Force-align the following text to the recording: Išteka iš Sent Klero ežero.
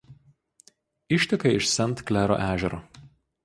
Išteka 1.19 1.53
iš 1.59 1.69
Sent 1.75 2.05
Klero 2.11 2.41
ežero. 2.51 2.85